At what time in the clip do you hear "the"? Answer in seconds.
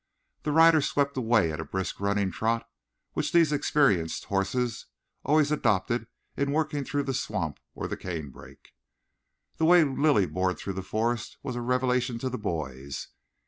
0.41-0.51, 7.03-7.13, 7.87-7.95, 9.57-9.65, 10.73-10.81, 12.31-12.39